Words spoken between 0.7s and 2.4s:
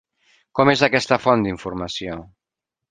és aquesta font d'informació?